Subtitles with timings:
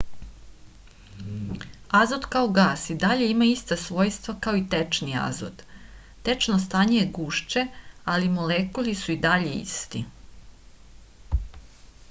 [1.97, 5.61] azot kao gas i dalje ima ista svojstva kao i tečni azot
[6.29, 7.65] tečno stanje je gušće
[8.15, 10.03] ali molekuli su i dalje isti